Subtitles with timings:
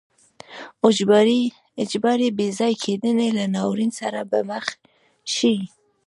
[1.81, 4.65] اجباري بې ځای کېدنې له ناورین سره به مخ
[5.35, 5.55] شي.